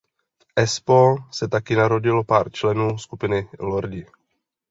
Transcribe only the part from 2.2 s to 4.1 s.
pár členů skupiny Lordi.